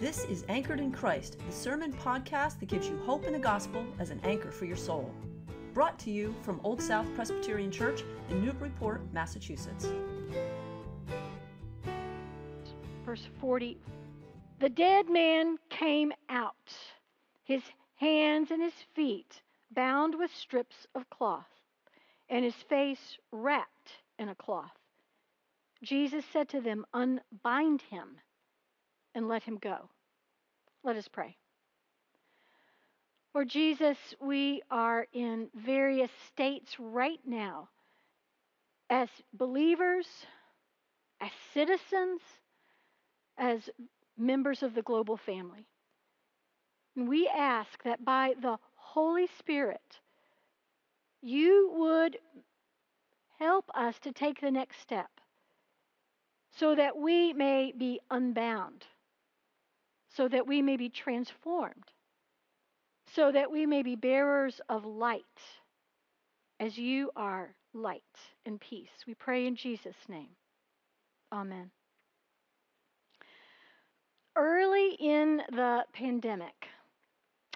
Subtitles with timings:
[0.00, 3.86] This is Anchored in Christ, the sermon podcast that gives you hope in the gospel
[4.00, 5.14] as an anchor for your soul.
[5.72, 9.86] Brought to you from Old South Presbyterian Church in Newburyport, Massachusetts.
[13.06, 13.78] Verse 40
[14.58, 16.74] The dead man came out,
[17.44, 17.62] his
[17.94, 21.46] hands and his feet bound with strips of cloth,
[22.28, 24.76] and his face wrapped in a cloth.
[25.84, 28.16] Jesus said to them, Unbind him
[29.14, 29.88] and let him go.
[30.82, 31.36] Let us pray.
[33.34, 37.68] Lord Jesus, we are in various states right now
[38.90, 40.06] as believers,
[41.20, 42.20] as citizens,
[43.36, 43.68] as
[44.16, 45.66] members of the global family.
[46.96, 49.98] And we ask that by the Holy Spirit,
[51.20, 52.16] you would
[53.40, 55.10] help us to take the next step
[56.56, 58.84] so that we may be unbound
[60.16, 61.92] so that we may be transformed,
[63.14, 65.24] so that we may be bearers of light
[66.60, 68.02] as you are light
[68.46, 68.90] and peace.
[69.06, 70.30] We pray in Jesus' name.
[71.32, 71.70] Amen.
[74.36, 76.66] Early in the pandemic,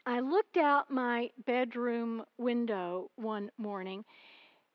[0.06, 4.04] I looked out my bedroom window one morning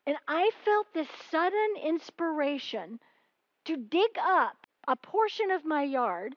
[0.05, 2.99] and I felt this sudden inspiration
[3.65, 6.35] to dig up a portion of my yard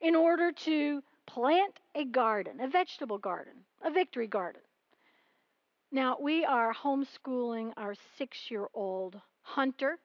[0.00, 4.60] in order to plant a garden, a vegetable garden, a victory garden.
[5.90, 9.98] Now, we are homeschooling our six year old Hunter,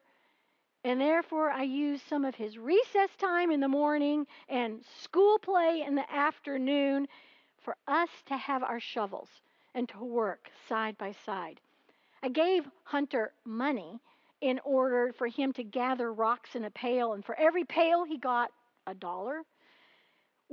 [0.83, 5.83] and therefore I use some of his recess time in the morning and school play
[5.86, 7.08] in the afternoon
[7.64, 9.30] for us to have our shovels
[9.75, 11.59] and to work side by side.
[12.21, 13.99] I gave Hunter money
[14.41, 18.17] in order for him to gather rocks in a pail, and for every pail he
[18.17, 18.52] got
[18.88, 19.44] a dollar.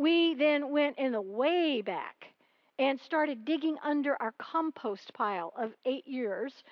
[0.01, 2.33] We then went in the way back
[2.79, 6.65] and started digging under our compost pile of eight years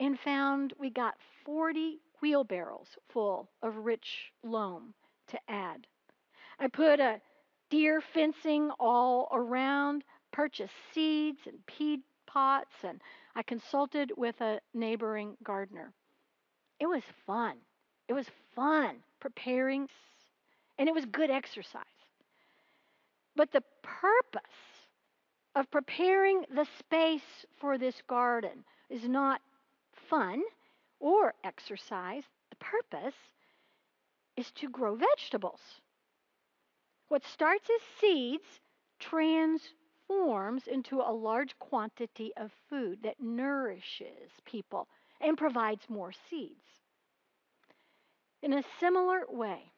[0.00, 4.92] and found we got 40 wheelbarrows full of rich loam
[5.28, 5.86] to add.
[6.58, 7.20] I put a
[7.70, 13.00] deer fencing all around, purchased seeds and peat pots, and
[13.36, 15.92] I consulted with a neighboring gardener.
[16.80, 17.54] It was fun.
[18.08, 19.88] It was fun preparing,
[20.76, 21.93] and it was good exercise.
[23.36, 24.42] But the purpose
[25.54, 29.40] of preparing the space for this garden is not
[30.08, 30.42] fun
[31.00, 32.24] or exercise.
[32.50, 33.14] The purpose
[34.36, 35.60] is to grow vegetables.
[37.08, 38.60] What starts as seeds
[38.98, 44.88] transforms into a large quantity of food that nourishes people
[45.20, 46.82] and provides more seeds.
[48.42, 49.72] In a similar way,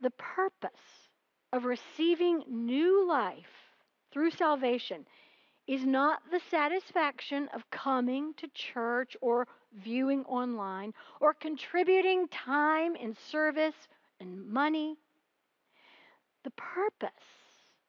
[0.00, 1.09] the purpose
[1.52, 3.72] of receiving new life
[4.12, 5.06] through salvation
[5.66, 13.16] is not the satisfaction of coming to church or viewing online or contributing time and
[13.30, 13.74] service
[14.20, 14.96] and money.
[16.44, 17.10] The purpose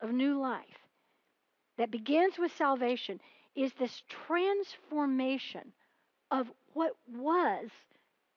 [0.01, 0.66] of new life
[1.78, 3.19] that begins with salvation
[3.55, 5.72] is this transformation
[6.29, 7.69] of what was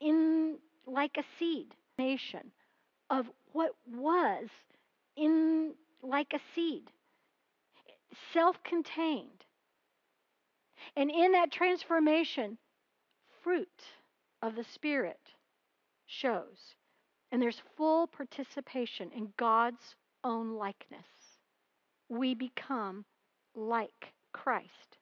[0.00, 0.56] in
[0.86, 1.66] like a seed
[1.98, 2.50] nation
[3.10, 4.48] of what was
[5.16, 6.90] in like a seed,
[8.32, 9.44] self contained.
[10.96, 12.58] And in that transformation,
[13.42, 13.68] fruit
[14.42, 15.20] of the Spirit
[16.06, 16.74] shows.
[17.32, 21.06] And there's full participation in God's own likeness.
[22.08, 23.04] We become
[23.54, 24.98] like Christ.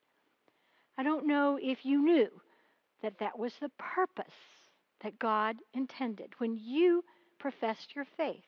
[0.96, 2.28] I don't know if you knew
[3.02, 4.24] that that was the purpose
[5.02, 7.04] that God intended when you
[7.38, 8.44] professed your faith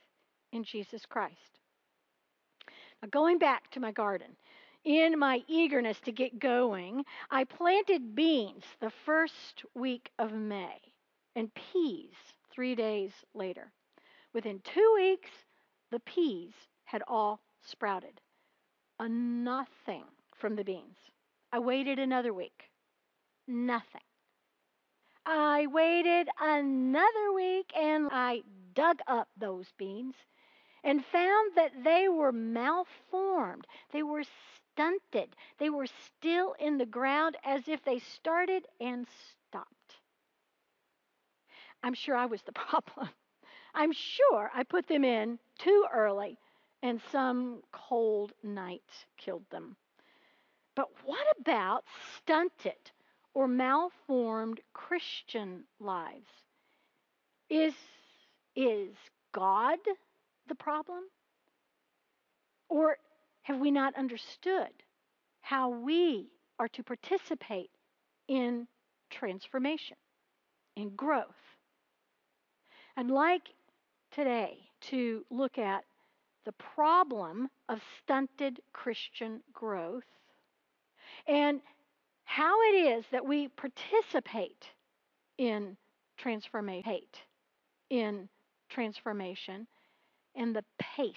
[0.55, 1.59] in Jesus Christ.
[3.03, 4.37] Now, going back to my garden,
[4.85, 10.79] in my eagerness to get going, I planted beans the first week of May
[11.35, 12.15] and peas
[12.53, 13.73] three days later.
[14.33, 15.31] Within two weeks,
[15.91, 16.53] the peas
[16.85, 18.21] had all sprouted.
[19.00, 20.05] A nothing
[20.37, 20.97] from the beans.
[21.53, 22.71] I waited another week.
[23.49, 24.00] Nothing.
[25.27, 28.43] I waited another week and I
[28.75, 30.15] dug up those beans
[30.85, 33.67] and found that they were malformed.
[33.91, 34.23] They were
[34.73, 35.35] stunted.
[35.59, 39.07] They were still in the ground as if they started and
[39.49, 39.69] stopped.
[41.83, 43.09] I'm sure I was the problem.
[43.75, 46.39] I'm sure I put them in too early
[46.83, 49.77] and some cold night killed them.
[50.77, 51.85] But what about
[52.19, 52.91] stunted
[53.33, 56.31] or malformed Christian lives?
[57.49, 57.75] Is,
[58.55, 58.91] is
[59.33, 59.79] God
[60.49, 61.05] the problem?
[62.69, 62.96] Or
[63.43, 64.70] have we not understood
[65.41, 67.70] how we are to participate
[68.29, 68.67] in
[69.11, 69.96] transformation,
[70.76, 71.25] in growth?
[72.96, 73.49] I'd like
[74.12, 75.85] today to look at
[76.44, 80.05] the problem of stunted Christian growth
[81.26, 81.61] and
[82.25, 84.64] how it is that we participate
[85.38, 85.76] in
[86.17, 87.00] transformation,
[87.90, 88.29] in
[88.69, 89.67] transformation,
[90.35, 91.15] and the pace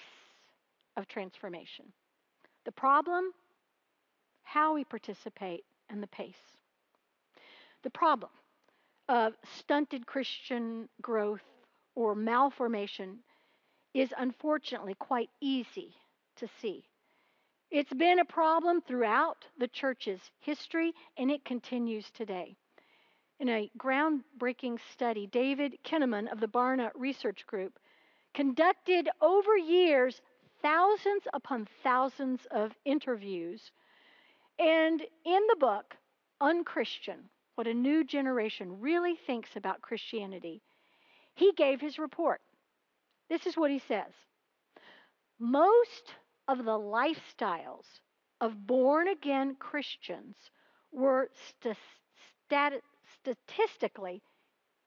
[0.96, 1.86] of transformation.
[2.64, 3.32] The problem,
[4.42, 6.34] how we participate, and the pace.
[7.82, 8.30] The problem
[9.08, 11.40] of stunted Christian growth
[11.94, 13.18] or malformation
[13.94, 15.94] is unfortunately quite easy
[16.36, 16.84] to see.
[17.70, 22.56] It's been a problem throughout the church's history, and it continues today.
[23.40, 27.78] In a groundbreaking study, David Kinnaman of the Barna Research Group
[28.34, 30.20] conducted over years
[30.62, 33.70] thousands upon thousands of interviews.
[34.58, 35.96] And in the book,
[36.40, 40.62] Unchristian What a New Generation Really Thinks About Christianity,
[41.34, 42.40] he gave his report.
[43.28, 44.12] This is what he says
[45.38, 46.14] Most
[46.48, 47.86] of the lifestyles
[48.40, 50.36] of born again Christians
[50.92, 51.30] were
[51.62, 51.76] st-
[52.46, 52.82] stat-
[53.20, 54.22] statistically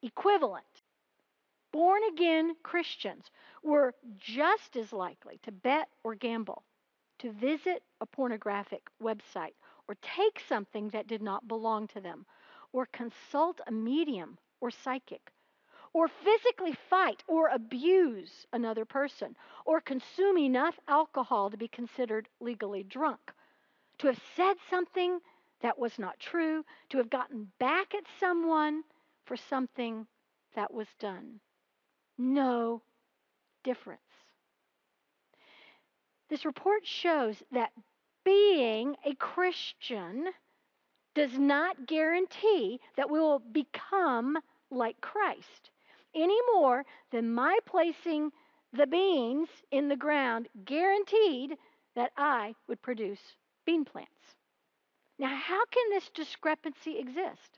[0.02, 0.81] equivalent.
[1.72, 3.32] Born again Christians
[3.64, 6.64] were just as likely to bet or gamble,
[7.20, 9.56] to visit a pornographic website,
[9.88, 12.26] or take something that did not belong to them,
[12.74, 15.32] or consult a medium or psychic,
[15.94, 19.36] or physically fight or abuse another person,
[19.66, 23.32] or consume enough alcohol to be considered legally drunk,
[23.98, 25.20] to have said something
[25.62, 28.84] that was not true, to have gotten back at someone
[29.26, 30.06] for something
[30.54, 31.40] that was done.
[32.24, 32.84] No
[33.64, 34.00] difference.
[36.30, 37.72] This report shows that
[38.24, 40.30] being a Christian
[41.16, 44.38] does not guarantee that we will become
[44.70, 45.72] like Christ
[46.14, 48.32] any more than my placing
[48.72, 51.58] the beans in the ground guaranteed
[51.96, 53.36] that I would produce
[53.66, 54.12] bean plants.
[55.18, 57.58] Now, how can this discrepancy exist?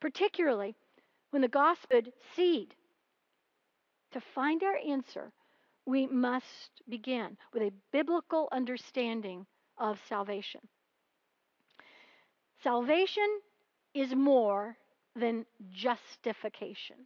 [0.00, 0.74] Particularly
[1.28, 2.00] when the gospel
[2.34, 2.74] seed.
[4.16, 5.30] To find our answer,
[5.84, 9.44] we must begin with a biblical understanding
[9.76, 10.62] of salvation.
[12.62, 13.28] Salvation
[13.92, 14.78] is more
[15.14, 16.96] than justification.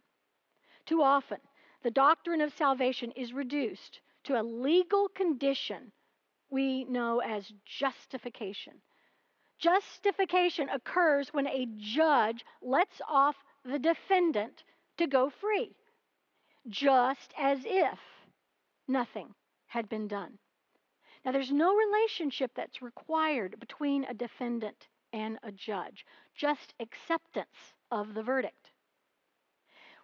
[0.85, 1.39] Too often,
[1.83, 5.91] the doctrine of salvation is reduced to a legal condition
[6.49, 8.75] we know as justification.
[9.59, 13.35] Justification occurs when a judge lets off
[13.65, 14.63] the defendant
[14.97, 15.75] to go free,
[16.69, 17.99] just as if
[18.87, 19.33] nothing
[19.67, 20.37] had been done.
[21.23, 26.05] Now, there's no relationship that's required between a defendant and a judge,
[26.35, 28.71] just acceptance of the verdict.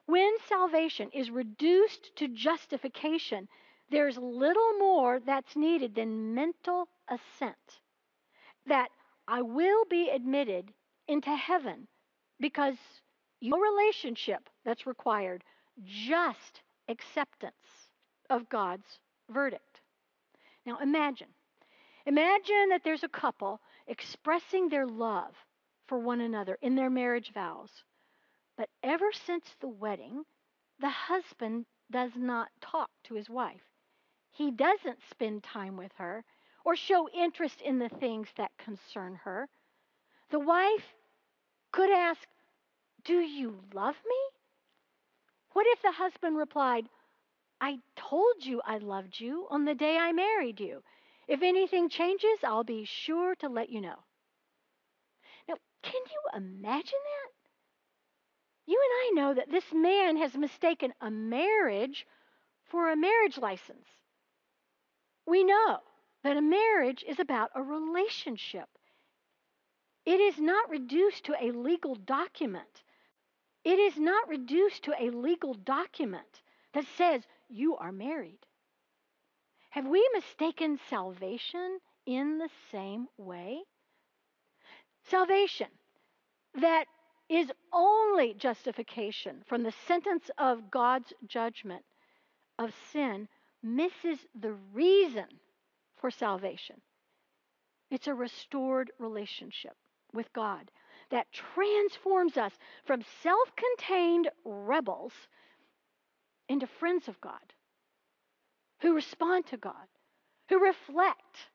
[0.05, 3.47] When salvation is reduced to justification,
[3.89, 7.81] there's little more that's needed than mental assent
[8.65, 8.91] that
[9.27, 10.73] I will be admitted
[11.07, 11.87] into heaven
[12.39, 12.77] because
[13.39, 15.43] your relationship that's required,
[15.83, 17.53] just acceptance
[18.29, 19.81] of God's verdict.
[20.65, 21.27] Now imagine.
[22.05, 25.35] Imagine that there's a couple expressing their love
[25.87, 27.69] for one another in their marriage vows.
[28.57, 30.23] But ever since the wedding,
[30.79, 33.61] the husband does not talk to his wife.
[34.31, 36.23] He doesn't spend time with her
[36.65, 39.47] or show interest in the things that concern her.
[40.29, 40.93] The wife
[41.71, 42.27] could ask,
[43.03, 44.36] Do you love me?
[45.57, 46.87] What if the husband replied,
[47.59, 50.83] I told you I loved you on the day I married you.
[51.27, 53.97] If anything changes, I'll be sure to let you know.
[55.49, 57.31] Now, can you imagine that?
[58.67, 62.05] You and I know that this man has mistaken a marriage
[62.65, 63.87] for a marriage license.
[65.25, 65.79] We know
[66.21, 68.69] that a marriage is about a relationship.
[70.05, 72.83] It is not reduced to a legal document.
[73.67, 78.39] It is not reduced to a legal document that says you are married.
[79.71, 83.63] Have we mistaken salvation in the same way?
[85.03, 85.67] Salvation
[86.53, 86.85] that
[87.27, 91.83] is only justification from the sentence of God's judgment
[92.57, 93.27] of sin
[93.61, 95.27] misses the reason
[95.97, 96.79] for salvation.
[97.91, 99.75] It's a restored relationship
[100.13, 100.71] with God
[101.09, 102.51] that transforms us
[102.85, 105.13] from self contained rebels
[106.49, 107.53] into friends of God
[108.81, 109.73] who respond to God,
[110.49, 111.49] who reflect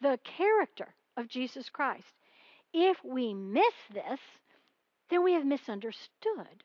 [0.00, 2.12] the character of Jesus Christ.
[2.72, 4.20] If we miss this,
[5.10, 6.64] then we have misunderstood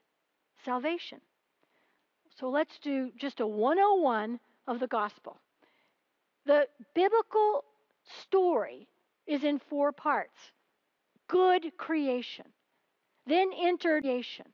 [0.64, 1.20] salvation.
[2.40, 5.38] So let's do just a 101 of the gospel.
[6.46, 7.64] The biblical
[8.22, 8.88] story
[9.26, 10.38] is in four parts
[11.28, 12.46] good creation,
[13.26, 14.46] then entered creation,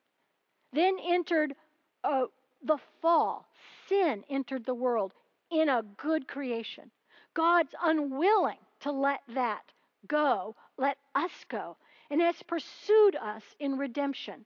[0.72, 1.56] then entered
[2.04, 2.26] uh,
[2.64, 3.48] the fall.
[3.88, 5.14] Sin entered the world
[5.52, 6.90] in a good creation.
[7.34, 9.64] God's unwilling to let that
[10.08, 11.78] go, let us go,
[12.10, 14.46] and has pursued us in redemption.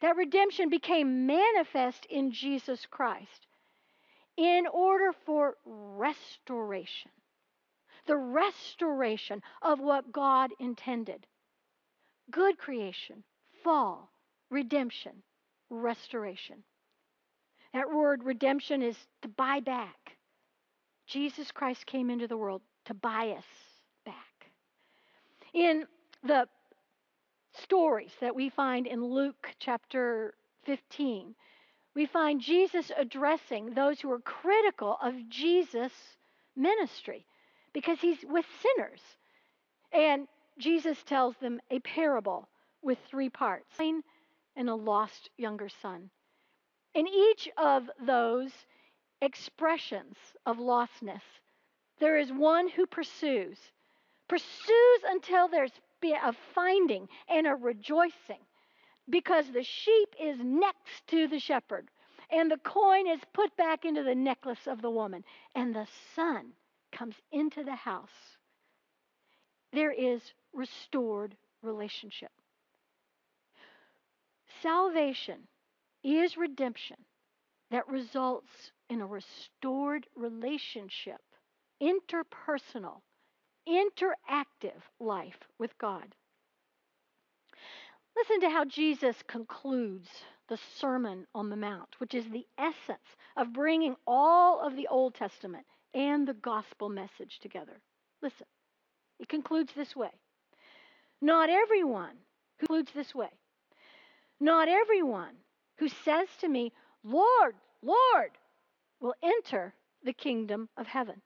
[0.00, 3.46] That redemption became manifest in Jesus Christ
[4.36, 7.10] in order for restoration.
[8.06, 11.26] The restoration of what God intended.
[12.30, 13.22] Good creation,
[13.62, 14.10] fall,
[14.50, 15.12] redemption,
[15.70, 16.62] restoration.
[17.72, 20.16] That word redemption is to buy back.
[21.06, 23.44] Jesus Christ came into the world to buy us
[24.04, 24.50] back.
[25.54, 25.86] In
[26.22, 26.46] the
[27.62, 31.34] stories that we find in Luke chapter 15,
[31.94, 35.92] we find Jesus addressing those who are critical of Jesus'
[36.54, 37.24] ministry
[37.72, 39.00] because he's with sinners.
[39.92, 42.48] And Jesus tells them a parable
[42.82, 46.10] with three parts and a lost younger son.
[46.94, 48.50] In each of those
[49.22, 51.22] expressions of lostness,
[52.00, 53.58] there is one who pursues,
[54.28, 55.72] pursues until there's
[56.02, 58.40] a finding and a rejoicing,
[59.10, 61.88] because the sheep is next to the shepherd,
[62.30, 65.24] and the coin is put back into the necklace of the woman,
[65.54, 66.52] and the son
[66.92, 68.38] comes into the house.
[69.72, 72.30] There is restored relationship.
[74.62, 75.46] Salvation
[76.02, 76.96] is redemption
[77.70, 81.20] that results in a restored relationship,
[81.82, 83.00] interpersonal,
[83.68, 86.14] interactive life with God.
[88.16, 90.08] Listen to how Jesus concludes
[90.48, 92.98] the Sermon on the Mount, which is the essence
[93.36, 97.80] of bringing all of the Old Testament and the gospel message together.
[98.22, 98.46] Listen,
[99.20, 100.10] it concludes this way
[101.20, 102.16] Not everyone
[102.58, 103.30] who concludes this way
[104.40, 105.34] not everyone
[105.78, 106.72] who says to me,
[107.02, 108.30] Lord, Lord,
[109.00, 111.20] will enter the kingdom of heaven.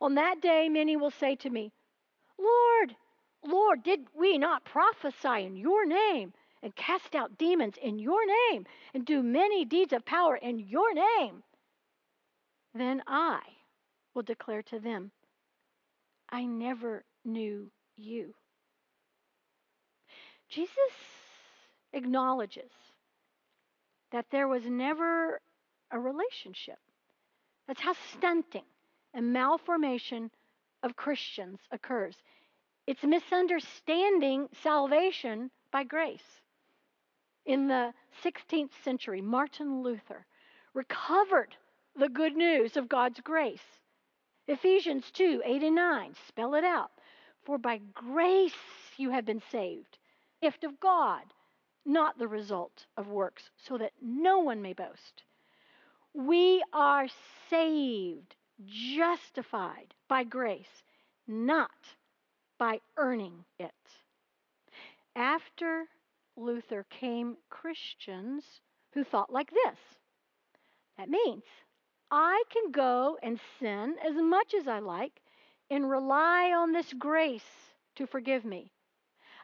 [0.00, 1.72] On that day, many will say to me,
[2.38, 2.96] Lord,
[3.44, 6.32] Lord, did we not prophesy in your name
[6.62, 10.92] and cast out demons in your name and do many deeds of power in your
[10.94, 11.42] name?
[12.74, 13.40] Then I
[14.14, 15.10] will declare to them,
[16.30, 18.34] I never knew you.
[20.50, 20.74] Jesus
[21.92, 22.70] acknowledges
[24.12, 25.40] that there was never
[25.90, 26.78] a relationship.
[27.66, 28.64] That's how stunting
[29.14, 30.30] and malformation
[30.82, 32.16] of Christians occurs.
[32.86, 36.40] It's misunderstanding salvation by grace.
[37.46, 37.92] In the
[38.24, 40.26] 16th century, Martin Luther
[40.74, 41.56] recovered
[41.96, 43.80] the good news of God's grace.
[44.48, 46.90] Ephesians 2 8 and 9 spell it out.
[47.44, 48.52] For by grace
[48.96, 49.98] you have been saved,
[50.42, 51.22] gift of God
[51.84, 55.22] not the result of works, so that no one may boast.
[56.12, 57.08] We are
[57.48, 58.34] saved,
[58.66, 60.82] justified by grace,
[61.26, 61.70] not
[62.58, 63.72] by earning it.
[65.16, 65.84] After
[66.36, 68.44] Luther came Christians
[68.92, 69.78] who thought like this.
[70.98, 71.44] That means
[72.10, 75.20] I can go and sin as much as I like
[75.70, 78.72] and rely on this grace to forgive me.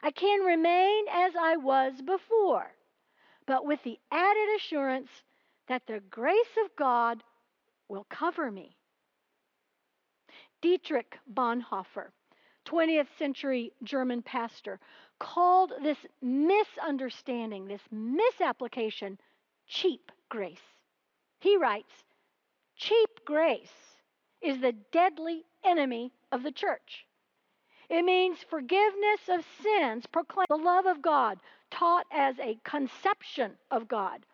[0.03, 2.71] I can remain as I was before,
[3.45, 5.09] but with the added assurance
[5.67, 7.23] that the grace of God
[7.89, 8.77] will cover me.
[10.61, 12.11] Dietrich Bonhoeffer,
[12.65, 14.79] 20th century German pastor,
[15.19, 19.19] called this misunderstanding, this misapplication,
[19.67, 20.57] cheap grace.
[21.39, 22.03] He writes,
[22.75, 23.97] cheap grace
[24.41, 27.06] is the deadly enemy of the church.
[27.89, 31.39] It means forgiveness of sins, proclaim the love of God,
[31.71, 34.25] taught as a conception of God.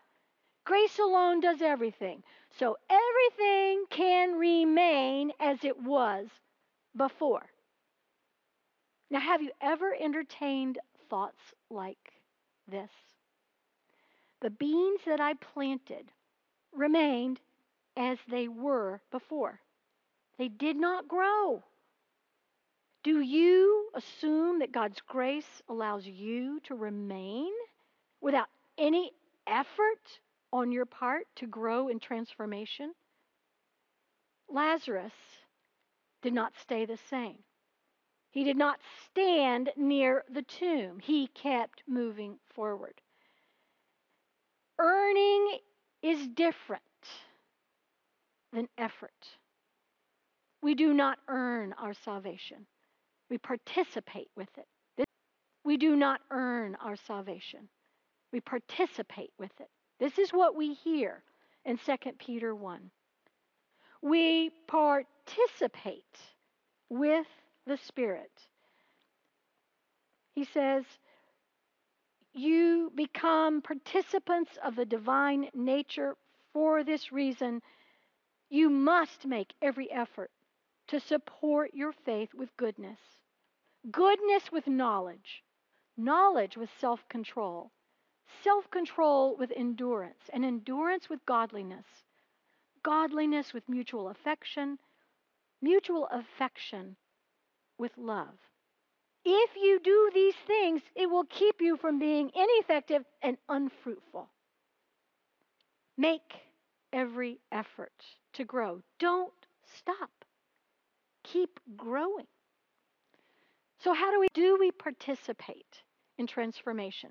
[0.66, 2.24] Grace alone does everything.
[2.60, 6.28] So everything can remain as it was
[6.96, 7.46] before.
[9.10, 10.80] Now, have you ever entertained
[11.10, 12.14] thoughts like
[12.68, 12.90] this?
[14.42, 16.12] The beans that I planted
[16.72, 17.40] remained
[17.96, 19.60] as they were before,
[20.38, 21.64] they did not grow.
[23.04, 27.52] Do you assume that God's grace allows you to remain
[28.22, 29.12] without any
[29.46, 30.20] effort
[30.54, 32.94] on your part to grow in transformation?
[34.48, 35.14] Lazarus
[36.22, 37.40] did not stay the same.
[38.32, 41.00] He did not stand near the tomb.
[41.00, 43.02] He kept moving forward.
[44.80, 45.60] Earning
[46.02, 46.82] is different
[48.54, 49.12] than effort.
[50.62, 52.66] We do not earn our salvation,
[53.34, 54.68] we participate with it.
[54.96, 55.08] This,
[55.66, 57.68] we do not earn our salvation,
[58.32, 59.70] we participate with it.
[60.00, 61.24] This is what we hear
[61.66, 62.92] in 2 Peter 1.
[64.04, 66.16] We participate
[66.90, 67.26] with
[67.66, 68.30] the Spirit.
[70.36, 70.84] He says,
[72.36, 76.14] You become participants of the divine nature.
[76.54, 77.64] For this reason,
[78.52, 80.30] you must make every effort
[80.90, 83.00] to support your faith with goodness,
[83.92, 85.44] goodness with knowledge,
[85.98, 87.72] knowledge with self control,
[88.44, 91.86] self control with endurance, and endurance with godliness,
[92.84, 94.78] godliness with mutual affection,
[95.62, 96.96] mutual affection
[97.78, 98.38] with love.
[99.26, 104.30] If you do these things, it will keep you from being ineffective and unfruitful.
[105.98, 106.34] Make
[106.92, 107.94] every effort
[108.34, 108.82] to grow.
[109.00, 109.34] Don't
[109.78, 110.12] stop.
[111.24, 112.28] Keep growing.
[113.84, 115.82] So, how do we do we participate
[116.18, 117.10] in transformation?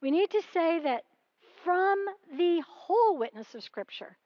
[0.00, 1.02] We need to say that
[1.62, 2.06] from
[2.36, 4.16] the whole witness of Scripture,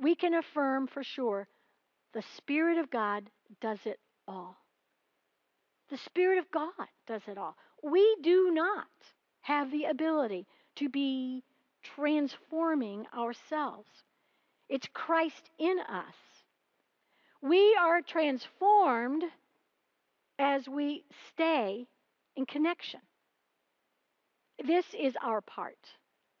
[0.00, 1.46] we can affirm for sure
[2.14, 3.28] the Spirit of God
[3.60, 4.56] does it all.
[5.90, 7.56] The Spirit of God does it all.
[7.82, 8.86] We do not
[9.42, 11.44] have the ability to be
[11.82, 13.90] transforming ourselves.
[14.70, 16.14] It's Christ in us.
[17.42, 19.24] We are transformed
[20.38, 21.86] as we stay
[22.36, 23.00] in connection.
[24.64, 25.78] This is our part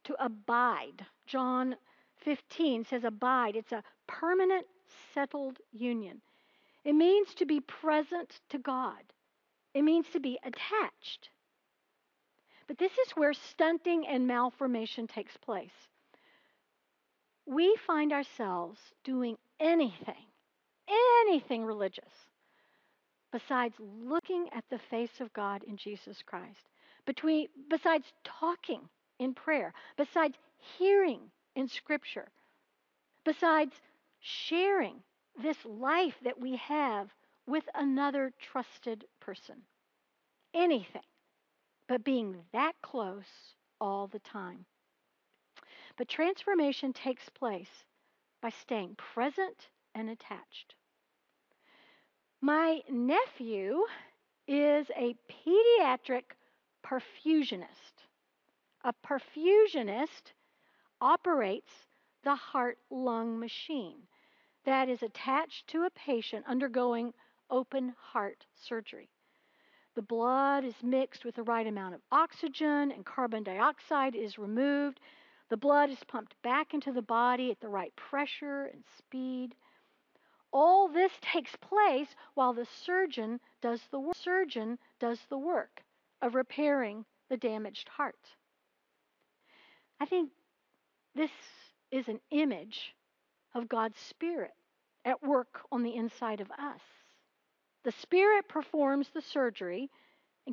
[0.04, 1.04] to abide.
[1.26, 1.76] John
[2.24, 3.56] 15 says, Abide.
[3.56, 4.66] It's a permanent,
[5.14, 6.20] settled union.
[6.84, 9.02] It means to be present to God,
[9.74, 11.30] it means to be attached.
[12.66, 15.88] But this is where stunting and malformation takes place.
[17.46, 20.26] We find ourselves doing anything,
[21.26, 22.12] anything religious,
[23.32, 26.68] besides looking at the face of God in Jesus Christ,
[27.06, 28.80] between, besides talking
[29.18, 30.36] in prayer, besides
[30.78, 31.20] hearing
[31.54, 32.28] in Scripture,
[33.24, 33.72] besides
[34.20, 34.96] sharing
[35.42, 37.08] this life that we have
[37.46, 39.56] with another trusted person.
[40.54, 41.02] Anything
[41.88, 44.64] but being that close all the time.
[45.96, 47.84] But transformation takes place
[48.40, 50.74] by staying present and attached.
[52.40, 53.82] My nephew
[54.46, 56.22] is a pediatric
[56.84, 58.06] perfusionist.
[58.84, 60.32] A perfusionist
[61.00, 61.72] operates
[62.22, 64.02] the heart lung machine
[64.64, 67.12] that is attached to a patient undergoing
[67.50, 69.10] open heart surgery.
[69.96, 75.00] The blood is mixed with the right amount of oxygen and carbon dioxide is removed.
[75.48, 79.56] The blood is pumped back into the body at the right pressure and speed.
[80.52, 84.16] All this takes place while the surgeon does the work.
[84.16, 85.82] surgeon does the work
[86.22, 88.36] of repairing the damaged heart.
[90.00, 90.30] I think
[91.14, 91.30] this
[91.90, 92.94] is an image
[93.54, 94.54] of God's Spirit
[95.04, 96.80] at work on the inside of us.
[97.84, 99.90] The Spirit performs the surgery,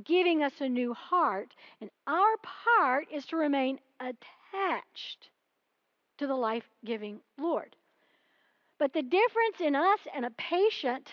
[0.04, 5.30] giving us a new heart, and our part is to remain attached
[6.18, 7.76] to the life giving Lord.
[8.78, 11.10] But the difference in us and a patient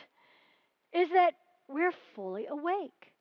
[0.93, 1.35] is that
[1.69, 3.13] we're fully awake.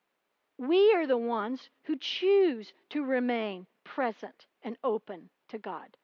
[0.58, 5.98] We are the ones who choose to remain present and open to God.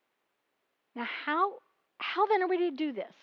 [0.95, 1.54] Now, how,
[2.00, 3.13] how then are we to do this?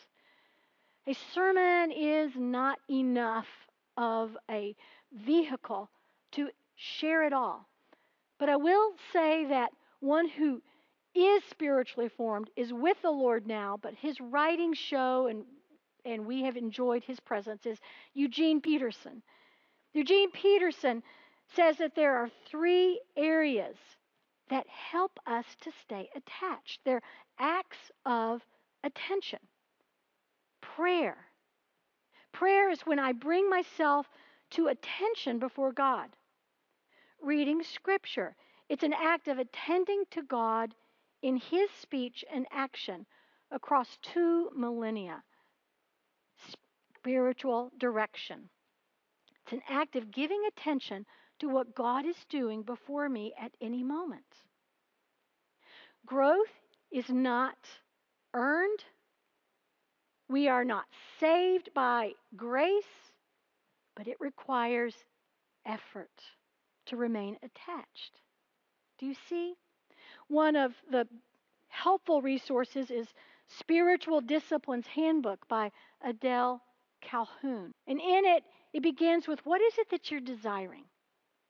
[1.07, 3.49] A sermon is not enough
[3.97, 4.75] of a
[5.13, 5.91] vehicle
[6.33, 7.69] to share it all.
[8.39, 10.63] But I will say that one who
[11.15, 15.45] is spiritually formed is with the Lord now, but his writings show, and,
[16.05, 17.79] and we have enjoyed his presence, is
[18.15, 19.23] Eugene Peterson.
[19.93, 21.03] Eugene Peterson
[21.55, 23.77] says that there are three areas
[24.51, 26.81] that help us to stay attached.
[26.85, 27.03] They're
[27.39, 28.43] acts of
[28.83, 29.39] attention.
[30.61, 31.17] Prayer.
[32.33, 34.07] Prayer is when I bring myself
[34.51, 36.09] to attention before God.
[37.23, 38.35] Reading Scripture.
[38.69, 40.75] It's an act of attending to God
[41.25, 43.07] in his speech and action
[43.51, 45.25] across two millennia.
[46.99, 48.51] Spiritual direction.
[49.45, 51.07] It's an act of giving attention
[51.41, 54.25] to what God is doing before me at any moment.
[56.07, 56.53] Growth
[56.93, 57.57] is not
[58.35, 58.85] earned
[60.29, 60.87] We are not
[61.21, 63.13] saved by grace,
[63.97, 64.95] but it requires
[65.67, 66.11] effort
[66.87, 68.21] to remain attached.
[68.99, 69.55] Do you see?
[70.29, 71.07] One of the
[71.69, 73.07] helpful resources is
[73.47, 75.71] Spiritual Disciplines Handbook by
[76.03, 76.63] Adele
[77.01, 77.75] Calhoun.
[77.87, 80.85] And in it, it begins with what is it that you're desiring?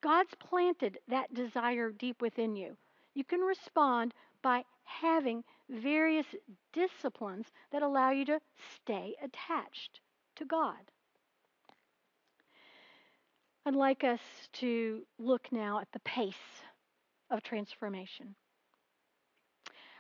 [0.01, 2.77] God's planted that desire deep within you.
[3.15, 6.27] You can respond by having various
[6.73, 8.41] disciplines that allow you to
[8.75, 10.01] stay attached
[10.37, 10.91] to God.
[13.65, 14.21] I'd like us
[14.55, 16.35] to look now at the pace
[17.31, 18.35] of transformation.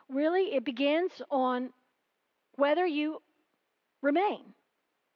[0.08, 1.70] Really, it begins on
[2.56, 3.22] whether you
[4.02, 4.54] remain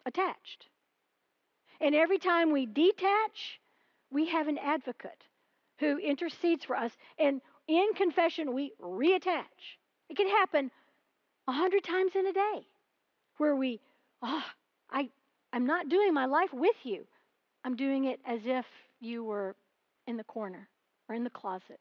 [0.06, 0.66] attached.
[1.80, 3.60] And every time we detach,
[4.10, 5.22] we have an advocate
[5.78, 6.90] who intercedes for us.
[7.18, 9.44] And in confession, we reattach.
[10.08, 10.70] It can happen
[11.46, 12.66] a hundred times in a day
[13.36, 13.80] where we,
[14.22, 14.42] oh,
[14.90, 15.08] I,
[15.52, 17.04] I'm not doing my life with you.
[17.64, 18.64] I'm doing it as if
[19.00, 19.54] you were
[20.06, 20.68] in the corner
[21.08, 21.78] or in the closet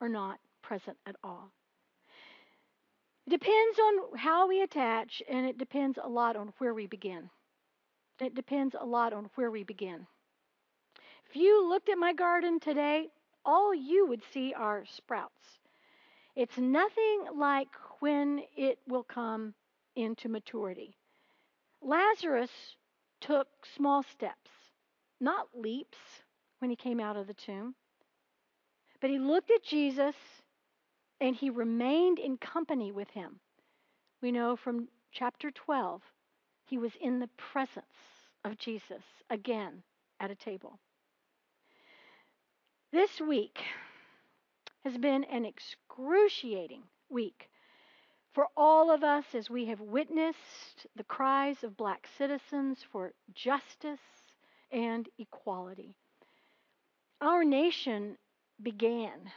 [0.00, 1.50] or not present at all.
[3.26, 7.28] It depends on how we attach, and it depends a lot on where we begin.
[8.20, 10.06] It depends a lot on where we begin.
[11.28, 13.08] If you looked at my garden today,
[13.44, 15.58] all you would see are sprouts.
[16.36, 17.68] It's nothing like
[18.00, 19.54] when it will come
[19.96, 20.96] into maturity.
[21.82, 22.50] Lazarus
[23.20, 24.50] took small steps,
[25.20, 25.98] not leaps,
[26.58, 27.74] when he came out of the tomb.
[29.00, 30.14] But he looked at Jesus
[31.20, 33.40] and he remained in company with him.
[34.22, 36.02] We know from chapter 12,
[36.66, 37.84] he was in the presence
[38.44, 39.82] of Jesus again
[40.20, 40.78] at a table.
[42.92, 43.62] This week
[44.84, 47.50] has been an excruciating week
[48.32, 53.98] for all of us as we have witnessed the cries of black citizens for justice
[54.70, 55.94] and equality.
[57.20, 58.18] Our nation
[58.62, 59.30] began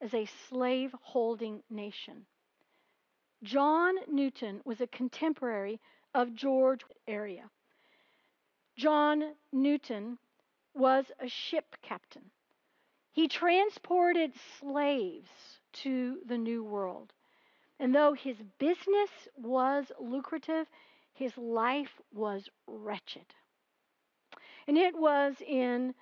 [0.00, 2.26] as a slave holding nation.
[3.42, 5.80] John Newton was a contemporary
[6.14, 7.50] of George area.
[8.76, 10.18] John Newton
[10.74, 12.30] was a ship captain.
[13.12, 15.28] He transported slaves
[15.72, 17.12] to the New World.
[17.78, 20.68] And though his business was lucrative,
[21.12, 23.34] his life was wretched.
[24.66, 25.94] And it was in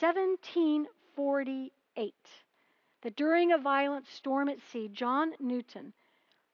[0.00, 2.14] 1748
[3.02, 5.92] that during a violent storm at sea, John Newton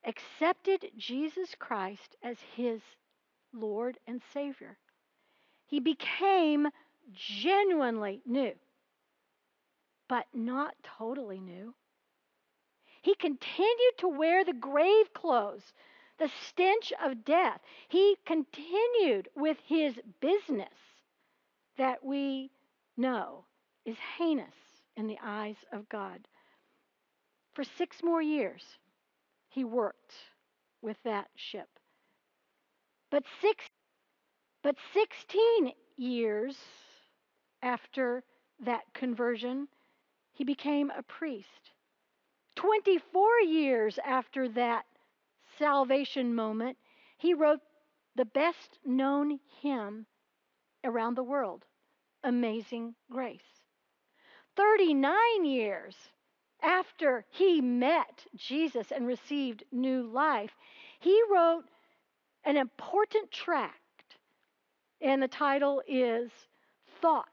[0.05, 2.81] accepted Jesus Christ as his
[3.53, 4.79] Lord and Savior.
[5.67, 6.69] He became
[7.13, 8.53] genuinely new,
[10.09, 11.75] but not totally new.
[13.03, 15.73] He continued to wear the grave clothes,
[16.19, 17.61] the stench of death.
[17.89, 20.69] He continued with his business
[21.77, 22.51] that we
[22.97, 23.45] know
[23.85, 24.55] is heinous
[24.97, 26.27] in the eyes of God.
[27.57, 28.63] For six more years,
[29.49, 30.13] he worked
[30.83, 31.71] with that ship.
[33.11, 33.65] But six
[34.63, 36.55] but 16 years
[37.63, 38.23] after
[38.61, 39.69] that conversion,
[40.35, 41.73] he became a priest.
[42.57, 44.85] 24 years after that
[45.59, 46.77] salvation moment,
[47.17, 47.61] he wrote
[48.17, 50.05] the best known hymn
[50.85, 51.65] around the world,
[52.23, 53.41] Amazing Grace.
[54.57, 55.95] 39 years
[56.67, 60.51] after he met Jesus and received new life,
[61.01, 61.65] he wrote
[62.45, 63.81] an important tract
[65.01, 66.31] and the title is
[67.01, 67.29] Thoughts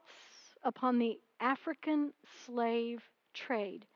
[0.62, 2.12] Upon the African
[2.44, 3.86] Slave Trade.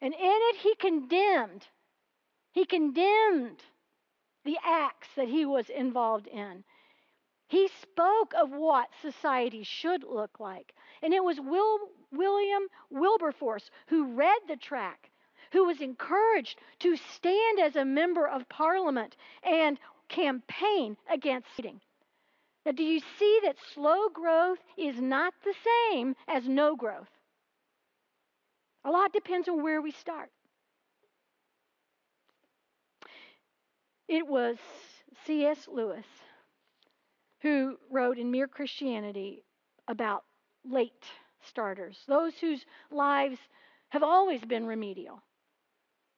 [0.00, 1.66] And in it, he condemned,
[2.52, 3.62] he condemned
[4.44, 6.64] the acts that he was involved in.
[7.46, 10.74] He spoke of what society should look like.
[11.04, 11.78] And it was Will,
[12.12, 15.10] William Wilberforce who read the tract,
[15.52, 21.82] who was encouraged to stand as a member of parliament and campaign against eating.
[22.64, 25.54] Now, do you see that slow growth is not the
[25.92, 27.10] same as no growth?
[28.86, 30.30] A lot depends on where we start.
[34.08, 34.56] It was
[35.26, 35.68] C.S.
[35.70, 36.06] Lewis
[37.40, 39.44] who wrote in Mere Christianity
[39.86, 40.24] about
[40.64, 41.04] late
[41.42, 43.38] starters, those whose lives
[43.90, 45.22] have always been remedial.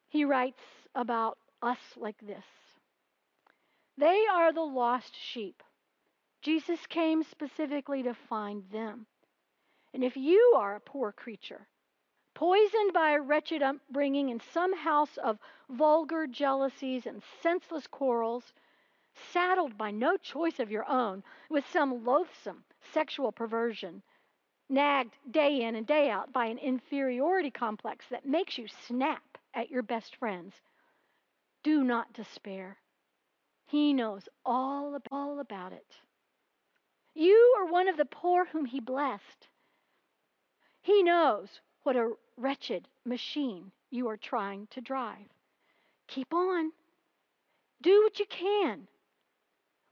[0.09, 0.63] He writes
[0.95, 2.45] about us like this
[3.99, 5.63] They are the lost sheep
[6.47, 9.07] Jesus came specifically to find them.
[9.93, 11.67] And if you are a poor creature,
[12.35, 18.53] poisoned by a wretched upbringing in some house of vulgar jealousies and senseless quarrels,
[19.33, 24.01] saddled by no choice of your own with some loathsome sexual perversion,
[24.68, 29.70] nagged day in and day out by an inferiority complex that makes you snap at
[29.70, 30.55] your best friends,
[31.62, 32.76] do not despair.
[33.66, 35.96] He knows all, all about it.
[37.14, 39.48] You are one of the poor whom He blessed.
[40.83, 41.48] He knows
[41.83, 45.29] what a wretched machine you are trying to drive.
[46.09, 46.72] Keep on.
[47.83, 48.87] Do what you can.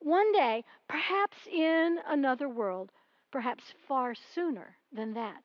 [0.00, 2.92] One day, perhaps in another world,
[3.35, 5.42] perhaps far sooner than that,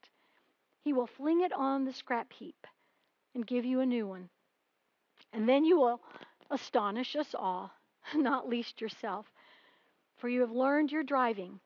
[0.84, 2.68] He will fling it on the scrap heap
[3.34, 4.30] and give you a new one.
[5.34, 6.00] And then you will
[6.52, 7.72] astonish us all,
[8.14, 9.26] not least yourself,
[10.18, 11.60] for you have learned your driving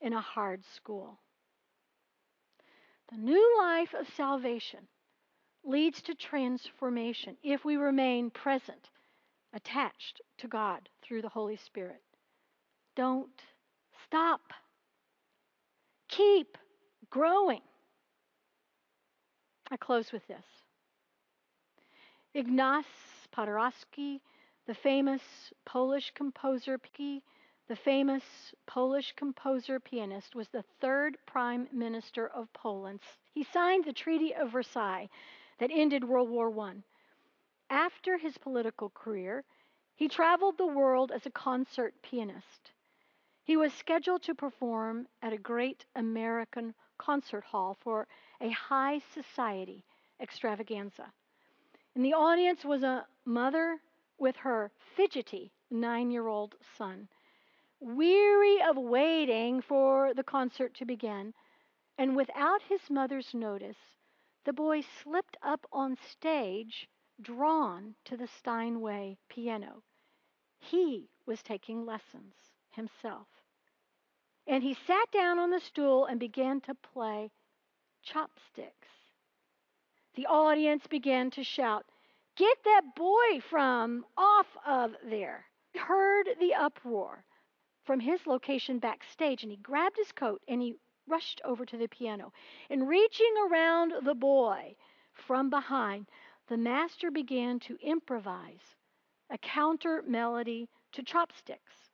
[0.00, 1.20] in a hard school.
[3.12, 4.80] The new life of salvation
[5.62, 8.90] leads to transformation if we remain present,
[9.52, 12.02] attached to God through the Holy Spirit.
[12.96, 13.44] Don't
[14.04, 14.40] stop.
[16.08, 16.58] Keep
[17.10, 17.60] growing.
[19.70, 20.44] I close with this.
[22.34, 22.86] Ignace
[23.34, 24.20] Paderewski,
[24.66, 25.22] the famous
[25.64, 26.78] Polish composer,
[27.68, 28.22] the famous
[28.66, 33.00] Polish composer pianist, was the third prime minister of Poland.
[33.32, 35.08] He signed the Treaty of Versailles
[35.58, 36.74] that ended World War I.
[37.70, 39.44] After his political career,
[39.94, 42.72] he traveled the world as a concert pianist.
[43.48, 48.06] He was scheduled to perform at a great American concert hall for
[48.42, 49.86] a high society
[50.20, 51.10] extravaganza.
[51.94, 53.80] In the audience was a mother
[54.18, 57.08] with her fidgety nine year old son.
[57.80, 61.32] Weary of waiting for the concert to begin,
[61.96, 63.96] and without his mother's notice,
[64.44, 66.86] the boy slipped up on stage,
[67.22, 69.82] drawn to the Steinway piano.
[70.58, 72.34] He was taking lessons
[72.72, 73.26] himself.
[74.48, 77.30] And he sat down on the stool and began to play
[78.02, 78.88] chopsticks.
[80.14, 81.84] The audience began to shout,
[82.36, 85.44] Get that boy from off of there.
[85.72, 87.24] He heard the uproar
[87.84, 90.76] from his location backstage, and he grabbed his coat and he
[91.08, 92.32] rushed over to the piano.
[92.70, 94.76] And reaching around the boy
[95.12, 96.06] from behind,
[96.46, 98.76] the master began to improvise
[99.30, 101.87] a counter melody to chopsticks.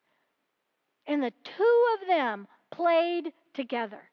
[1.07, 4.11] And the two of them played together.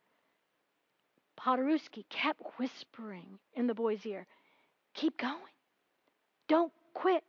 [1.40, 4.28] Paderewski kept whispering in the boy's ear,
[4.94, 5.36] Keep going.
[6.48, 7.24] Don't quit.